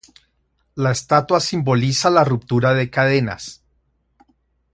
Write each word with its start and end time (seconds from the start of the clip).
La 0.85 0.93
estatua 0.97 1.39
simboliza 1.39 2.09
la 2.09 2.23
"ruptura 2.23 2.73
de 2.73 2.89
cadenas". 2.89 3.61